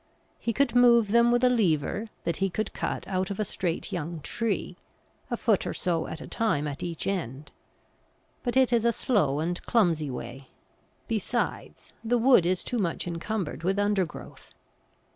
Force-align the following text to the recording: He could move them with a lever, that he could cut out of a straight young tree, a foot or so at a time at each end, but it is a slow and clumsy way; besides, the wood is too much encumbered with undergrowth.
He 0.39 0.51
could 0.51 0.73
move 0.73 1.09
them 1.11 1.31
with 1.31 1.43
a 1.43 1.47
lever, 1.49 2.07
that 2.23 2.37
he 2.37 2.49
could 2.49 2.73
cut 2.73 3.07
out 3.07 3.29
of 3.29 3.39
a 3.39 3.45
straight 3.45 3.91
young 3.91 4.19
tree, 4.21 4.77
a 5.29 5.37
foot 5.37 5.67
or 5.67 5.75
so 5.75 6.07
at 6.07 6.19
a 6.19 6.27
time 6.27 6.67
at 6.67 6.81
each 6.81 7.05
end, 7.05 7.51
but 8.41 8.57
it 8.57 8.73
is 8.73 8.83
a 8.83 8.93
slow 8.93 9.39
and 9.39 9.61
clumsy 9.67 10.09
way; 10.09 10.47
besides, 11.07 11.93
the 12.03 12.17
wood 12.17 12.47
is 12.47 12.63
too 12.63 12.79
much 12.79 13.05
encumbered 13.07 13.61
with 13.61 13.77
undergrowth. 13.77 14.49